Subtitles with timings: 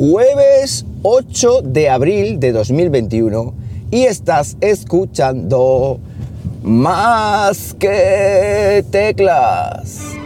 [0.00, 3.52] jueves 8 de abril de 2021
[3.90, 6.00] y estás escuchando
[6.62, 10.19] más que teclas.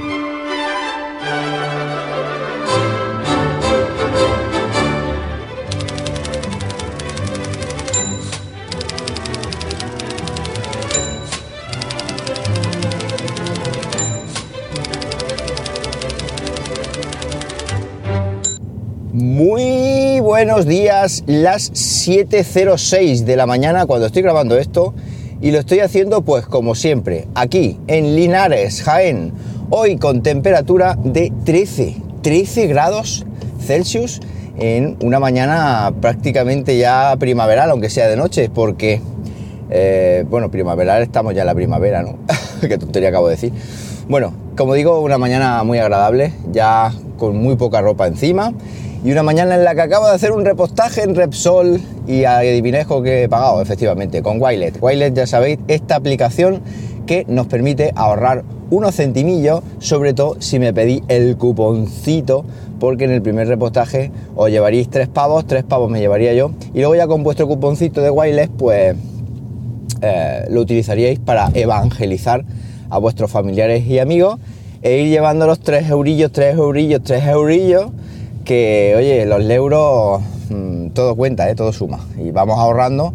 [19.44, 24.94] Muy buenos días, las 7.06 de la mañana cuando estoy grabando esto
[25.42, 29.34] y lo estoy haciendo pues como siempre, aquí en Linares, Jaén,
[29.68, 33.26] hoy con temperatura de 13, 13 grados
[33.60, 34.22] Celsius
[34.56, 39.02] en una mañana prácticamente ya primaveral, aunque sea de noche, porque,
[39.68, 42.16] eh, bueno, primaveral estamos ya en la primavera, ¿no?
[42.66, 43.52] Qué tontería acabo de decir.
[44.08, 48.54] Bueno, como digo, una mañana muy agradable, ya con muy poca ropa encima
[49.04, 52.86] y una mañana en la que acabo de hacer un repostaje en Repsol y adivinéis
[52.86, 54.78] que he pagado, efectivamente, con Wilet.
[54.80, 56.62] Wilet, ya sabéis, esta aplicación
[57.06, 62.46] que nos permite ahorrar unos centimillos, sobre todo si me pedí el cuponcito,
[62.80, 66.78] porque en el primer repostaje os llevaríais tres pavos, tres pavos me llevaría yo, y
[66.78, 68.96] luego ya con vuestro cuponcito de Wilet, pues
[70.00, 72.42] eh, lo utilizaríais para evangelizar
[72.88, 74.38] a vuestros familiares y amigos
[74.80, 77.90] e ir llevando los tres eurillos, tres eurillos, tres eurillos
[78.44, 81.54] que, oye, los euros, mm, todo cuenta, ¿eh?
[81.54, 82.00] todo suma.
[82.18, 83.14] Y vamos ahorrando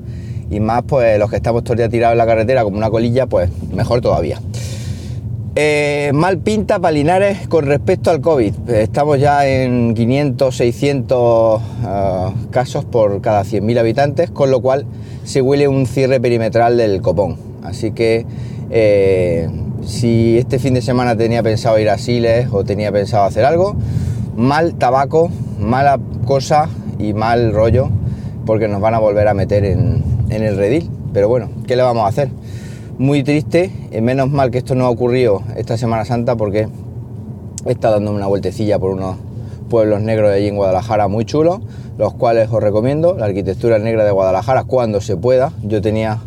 [0.49, 2.89] y más, pues los que estamos todo el día tirados en la carretera como una
[2.89, 4.41] colilla, pues mejor todavía.
[5.55, 8.69] Eh, mal pinta para Linares con respecto al COVID.
[8.69, 14.85] Estamos ya en 500, 600 uh, casos por cada 100.000 habitantes, con lo cual
[15.23, 17.37] se huele un cierre perimetral del copón.
[17.63, 18.25] Así que
[18.71, 19.49] eh,
[19.85, 23.75] si este fin de semana tenía pensado ir a Siles o tenía pensado hacer algo,
[24.39, 27.89] mal tabaco, mala cosa y mal rollo,
[28.45, 30.89] porque nos van a volver a meter en, el redil.
[31.11, 32.29] Pero bueno, ¿qué le vamos a hacer?
[32.97, 36.69] Muy triste, eh, menos mal que esto no ha ocurrido esta Semana Santa porque
[37.65, 39.17] he estado dándome una vueltecilla por unos
[39.69, 41.59] pueblos negros de allí en Guadalajara muy chulos,
[41.97, 45.51] los cuales os recomiendo, la arquitectura negra de Guadalajara cuando se pueda.
[45.63, 46.19] Yo tenía,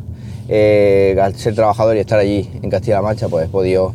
[0.51, 3.95] eh, al ser trabajador y estar allí en Castilla-La Mancha, pues he podido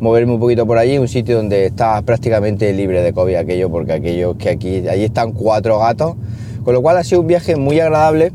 [0.00, 3.92] moverme un poquito por allí, un sitio donde está prácticamente libre de COVID aquello, porque
[3.94, 6.16] aquello que aquí, allí están cuatro gatos,
[6.64, 8.32] con lo cual ha sido un viaje muy agradable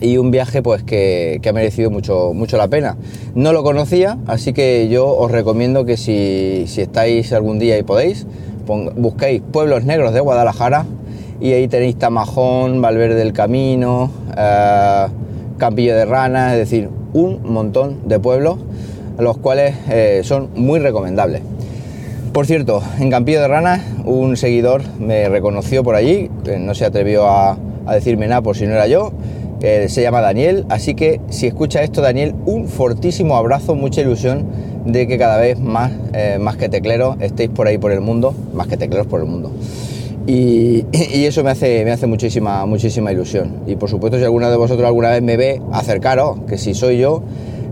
[0.00, 2.96] y un viaje pues que, ha merecido mucho, mucho la pena.
[3.34, 8.26] No lo conocía, así que yo os recomiendo que si, estáis algún día y podéis,
[8.96, 10.84] busquéis Pueblos Negros de Guadalajara
[11.40, 15.06] y ahí tenéis Tamajón, Valverde del Camino, eh,
[15.58, 18.58] Campillo de Rana, es decir, un montón de pueblos
[19.18, 21.42] los cuales eh, son muy recomendables.
[22.32, 27.28] Por cierto, en Campillo de Ranas un seguidor me reconoció por allí, no se atrevió
[27.28, 27.58] a,
[27.92, 29.12] decirme nada por si no era yo,
[29.60, 34.46] se llama Daniel, así que si escucha esto Daniel, un fortísimo abrazo, mucha ilusión
[34.86, 38.34] de que cada vez más, eh, más que tecleros estéis por ahí por el mundo,
[38.54, 39.52] más que tecleros por el mundo.
[40.26, 43.62] Y, eso me hace, me hace muchísima, muchísima ilusión.
[43.66, 46.98] Y por supuesto, si alguno de vosotros alguna vez me ve, acercaros, que si soy
[46.98, 47.22] yo,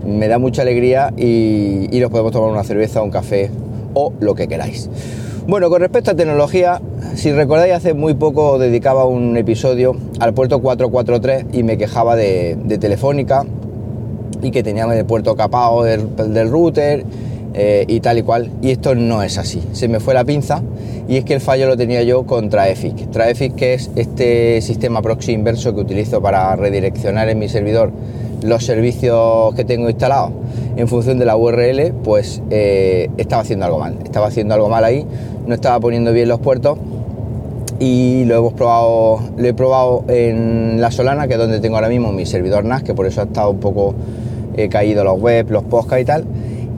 [0.05, 3.49] me da mucha alegría y, y nos podemos tomar una cerveza, un café
[3.93, 4.89] o lo que queráis.
[5.47, 6.79] Bueno, con respecto a tecnología,
[7.15, 12.57] si recordáis, hace muy poco dedicaba un episodio al puerto 443 y me quejaba de,
[12.79, 13.45] Telefónica
[14.41, 17.03] y que teníamos el puerto capado del, router
[17.55, 18.51] eh, y tal y cual.
[18.61, 19.63] Y esto no es así.
[19.71, 20.61] Se me fue la pinza
[21.07, 23.09] y es que el fallo lo tenía yo con Traefic.
[23.09, 27.91] Traefic, que es este sistema proxy inverso que utilizo para redireccionar en mi servidor
[28.43, 30.31] los servicios que tengo instalados
[30.75, 33.97] en función de la URL, pues eh, estaba haciendo algo mal.
[34.03, 35.05] Estaba haciendo algo mal ahí,
[35.45, 36.77] no estaba poniendo bien los puertos
[37.79, 41.89] y lo hemos probado, lo he probado en la Solana, que es donde tengo ahora
[41.89, 43.95] mismo mi servidor NAS, que por eso ha estado un poco
[44.55, 46.25] he caído los webs, los podcasts y tal.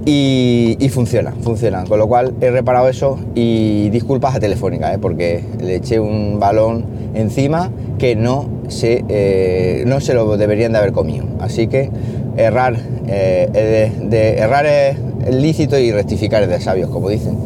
[0.05, 1.85] Y, funciona, funciona.
[1.85, 4.97] Con lo cual he reparado eso y disculpas a Telefónica, ¿eh?
[4.97, 7.69] porque le eché un balón encima
[8.03, 11.23] que no se, eh, no se lo deberían de haber comido.
[11.39, 11.89] Así que
[12.35, 12.75] errar,
[13.07, 14.97] eh, de, errar es
[15.33, 17.37] lícito y rectificar es de sabios, como dicen.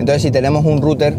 [0.00, 1.14] Entonces, si tenemos un router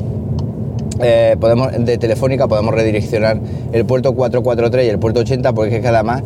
[1.02, 3.40] eh, podemos, de Telefónica, podemos redireccionar
[3.72, 6.22] el puerto 443 y el puerto 80, porque es que además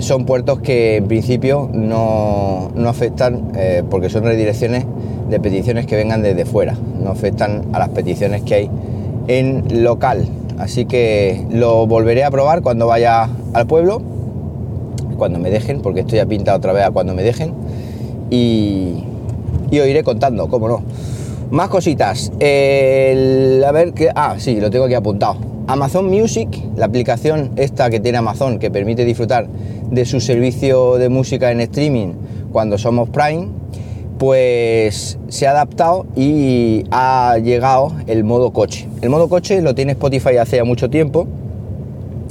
[0.00, 3.50] son puertos que en principio no, no afectan,
[3.88, 4.84] porque son redirecciones
[5.30, 8.70] de peticiones que vengan desde fuera, no afectan a las peticiones que hay
[9.26, 10.28] en local.
[10.58, 14.02] Así que lo volveré a probar cuando vaya al pueblo,
[15.16, 17.54] cuando me dejen, porque estoy a pinta otra vez a cuando me dejen.
[18.30, 19.04] Y,
[19.72, 20.82] os iré contando, cómo no.
[21.50, 22.30] Más cositas.
[22.34, 24.10] A ver qué.
[24.14, 25.36] Ah, sí, lo tengo aquí apuntado.
[25.68, 29.46] Amazon Music, la aplicación esta que tiene Amazon que permite disfrutar
[29.90, 32.14] de su servicio de música en streaming
[32.52, 33.48] cuando somos Prime,
[34.18, 38.88] pues se ha adaptado y ha llegado el modo coche.
[39.00, 41.28] El modo coche lo tiene Spotify hace ya mucho tiempo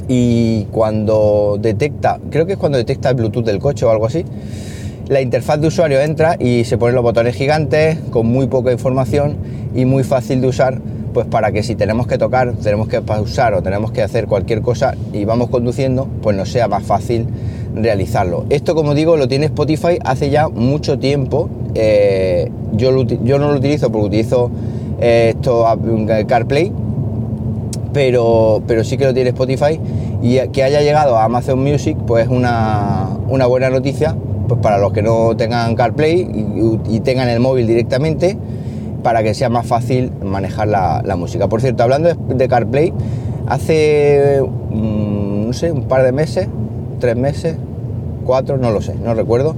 [0.07, 4.25] y cuando detecta, creo que es cuando detecta el Bluetooth del coche o algo así,
[5.07, 9.37] la interfaz de usuario entra y se ponen los botones gigantes con muy poca información
[9.73, 10.81] y muy fácil de usar,
[11.13, 14.61] pues para que si tenemos que tocar, tenemos que pausar o tenemos que hacer cualquier
[14.61, 17.27] cosa y vamos conduciendo, pues nos sea más fácil
[17.73, 18.45] realizarlo.
[18.49, 21.49] Esto, como digo, lo tiene Spotify hace ya mucho tiempo.
[21.79, 24.49] Eh, yo, no lo utilizo porque utilizo
[24.99, 25.63] eh, esto
[26.27, 26.71] CarPlay,
[27.93, 29.79] pero, pero sí que lo tiene Spotify
[30.23, 34.15] y que haya llegado a Amazon Music pues es una, una buena noticia
[34.47, 36.27] pues para los que no tengan CarPlay
[36.89, 38.37] y, tengan el móvil directamente
[39.03, 41.47] para que sea más fácil manejar la, música.
[41.47, 42.91] Por cierto, hablando de, de CarPlay,
[43.45, 44.41] hace
[44.71, 46.47] mm, no sé, un par de meses,
[46.99, 47.55] tres meses,
[48.25, 49.55] cuatro, no lo sé, no recuerdo,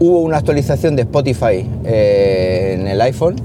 [0.00, 3.36] hubo una actualización de Spotify eh, en el iPhone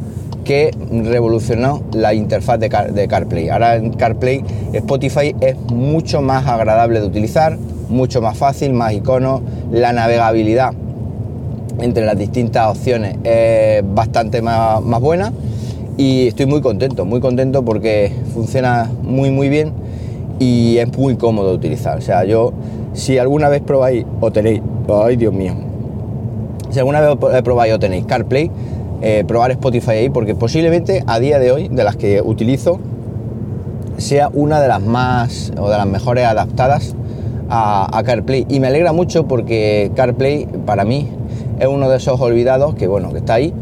[0.44, 0.72] que
[1.06, 3.50] revolucionó la interfaz de, Car- de CarPlay.
[3.50, 7.58] Ahora en CarPlay Spotify es mucho más agradable de utilizar,
[7.90, 9.42] mucho más fácil, más iconos,
[9.72, 10.74] la navegabilidad
[11.80, 15.34] entre las distintas opciones es bastante más, más buena
[15.98, 19.72] y estoy muy contento, muy contento porque funciona muy muy bien
[20.40, 21.98] y es muy cómodo de utilizar.
[21.98, 22.52] O sea, yo
[22.94, 25.54] si alguna vez probáis o tenéis, ay Dios mío,
[26.74, 28.50] si alguna vez probáis o tenéis CarPlay,
[29.02, 32.80] eh, probar Spotify ahí porque posiblemente a día de hoy de las que utilizo
[33.98, 36.96] sea una de las más o de las mejores adaptadas
[37.50, 38.48] a, CarPlay.
[38.50, 41.10] Y me alegra mucho porque CarPlay para mí
[41.60, 43.54] es uno de esos olvidados que bueno que está ahí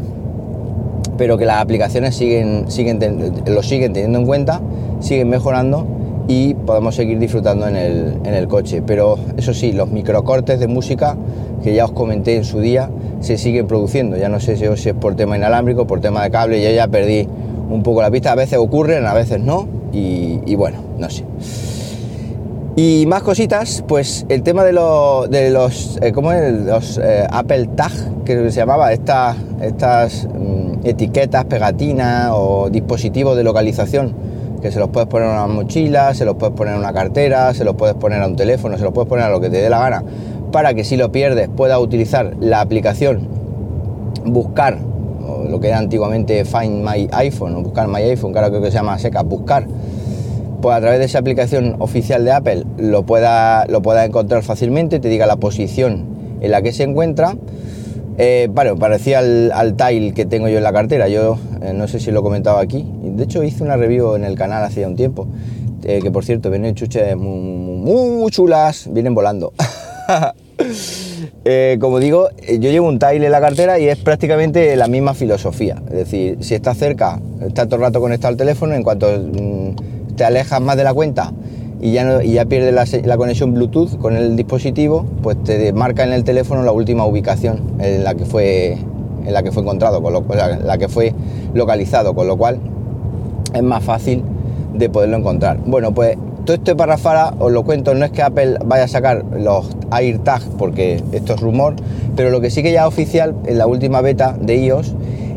[1.18, 2.98] pero que las aplicaciones siguen, siguen
[3.46, 4.60] lo siguen teniendo en cuenta
[5.00, 5.86] siguen mejorando
[6.28, 8.82] y podemos seguir disfrutando en el, en el coche.
[8.86, 11.16] Pero eso sí los microcortes de música
[11.62, 12.88] que ya os comenté en su día
[13.22, 14.16] se siguen produciendo.
[14.16, 17.26] Ya no sé si es por tema inalámbrico por tema de cable yo ya perdí
[17.70, 18.32] un poco la pista.
[18.32, 21.24] A veces ocurren a veces no y, bueno no sé.
[22.74, 24.72] Y más cositas, pues el tema de,
[25.28, 26.52] de los, eh, ¿cómo es?
[26.52, 27.92] Los eh, Apple Tag,
[28.24, 34.14] que se llamaba, estas, estas mm, etiquetas, pegatinas o dispositivos de localización,
[34.62, 37.52] que se los puedes poner en una mochila, se los puedes poner en una cartera,
[37.52, 39.60] se los puedes poner a un teléfono, se los puedes poner a lo que te
[39.60, 40.02] dé la gana,
[40.52, 43.26] para que si lo pierdes puedas utilizar la aplicación,
[44.24, 44.78] buscar,
[45.48, 48.70] lo que era antiguamente Find My iPhone, o buscar My iPhone, que ahora creo que
[48.70, 49.66] se llama seca, buscar
[50.62, 55.00] pues a través de esa aplicación oficial de Apple lo pueda, lo pueda encontrar fácilmente,
[55.00, 56.06] te diga la posición
[56.40, 57.36] en la que se encuentra.
[58.16, 61.08] Eh, bueno, parecía al, tile que tengo yo en la cartera.
[61.08, 62.88] Yo eh, no sé si lo he comentado aquí.
[63.02, 65.26] De hecho, hice una review en el canal hace un tiempo.
[65.84, 69.52] eh, que por cierto, vienen chuches muy chulas, vienen volando.
[71.44, 74.86] Eh, como digo, eh, yo llevo un tile en la cartera y es prácticamente la
[74.86, 75.82] misma filosofía.
[75.88, 80.14] Es decir, si estás cerca, está todo el rato conectado al teléfono, en cuanto mm,
[80.14, 81.32] te alejas más de la cuenta
[81.80, 86.22] y ya, no- pierdes la, conexión Bluetooth con el dispositivo, pues te marca en el
[86.22, 88.78] teléfono la última ubicación en la que fue,
[89.26, 90.24] en la que fue encontrado, con lo,
[90.64, 91.12] la que fue
[91.54, 92.60] localizado, con lo cual
[93.52, 94.22] es más fácil
[94.74, 95.58] de poderlo encontrar.
[95.66, 98.88] Bueno, pues todo esto de parrafara os lo cuento, no es que Apple vaya a
[98.88, 101.74] sacar los AirTags porque esto es rumor,
[102.16, 104.94] pero lo que sí que ya es oficial en la última beta de iOS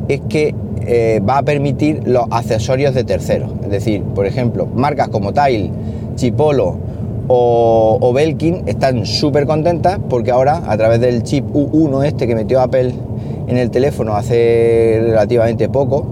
[0.07, 0.55] es que
[0.87, 3.51] eh, va a permitir los accesorios de terceros.
[3.63, 5.71] Es decir, por ejemplo, marcas como Tile,
[6.15, 6.77] Chipolo
[7.27, 12.35] o, o Belkin están súper contentas porque ahora a través del chip U1 este que
[12.35, 12.93] metió Apple
[13.47, 16.05] en el teléfono hace relativamente poco,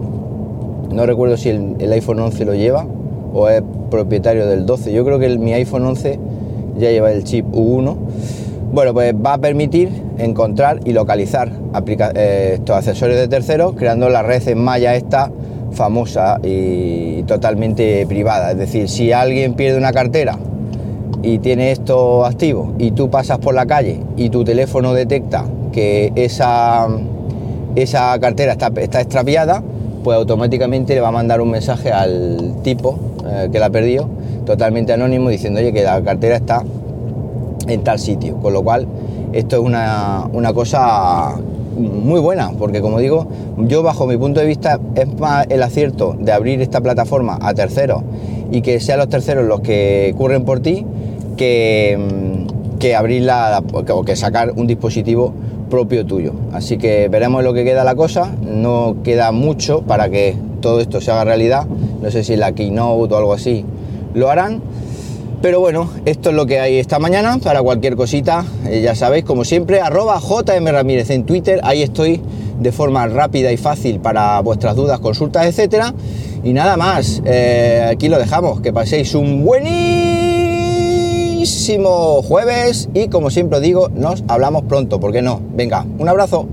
[0.91, 2.85] no recuerdo si el, el iPhone 11 lo lleva
[3.33, 4.93] o es propietario del 12.
[4.93, 6.19] Yo creo que mi iPhone 11
[6.77, 7.95] ya lleva el chip U1.
[8.71, 11.51] Bueno, pues va a permitir encontrar y localizar
[12.15, 15.31] eh, estos accesorios de terceros, creando la red en malla esta
[15.71, 18.51] famosa y totalmente privada.
[18.51, 20.37] Es decir, si alguien pierde una cartera
[21.21, 26.11] y tiene esto activo y tú pasas por la calle y tu teléfono detecta que
[26.15, 26.87] esa,
[27.75, 29.63] esa cartera está, está extraviada,
[30.03, 34.09] pues automáticamente le va a mandar un mensaje al tipo eh, que la ha perdido,
[34.45, 36.63] totalmente anónimo, diciendo, oye, que la cartera está
[37.67, 38.37] en tal sitio.
[38.37, 38.87] Con lo cual,
[39.33, 41.35] esto es una, una cosa
[41.77, 43.27] muy buena, porque como digo,
[43.57, 47.53] yo bajo mi punto de vista es más el acierto de abrir esta plataforma a
[47.53, 48.03] terceros
[48.51, 50.85] y que sean los terceros los que curren por ti
[51.35, 55.33] que, mm, que abrirla o que sacar un dispositivo
[55.73, 56.33] propio tuyo.
[56.51, 58.31] Así que veremos lo que queda la cosa.
[58.41, 61.65] No queda mucho para que todo esto se haga realidad.
[62.03, 63.63] No sé si la keynote o algo así
[64.13, 64.61] lo harán.
[65.41, 67.37] Pero bueno, esto es lo que hay esta mañana.
[67.41, 71.61] Para cualquier cosita, eh, ya sabéis, como siempre, arroba JM Ramírez en Twitter.
[71.63, 72.21] Ahí estoy
[72.59, 75.93] de forma rápida y fácil para vuestras dudas, consultas, etcétera.
[76.43, 78.59] Y nada más, eh, aquí lo dejamos.
[78.59, 79.81] Que paséis un buenísimo
[82.21, 85.41] jueves y como siempre digo, nos hablamos pronto, ¿por qué no?
[85.55, 86.47] Venga, un abrazo.